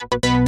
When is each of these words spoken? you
you 0.00 0.47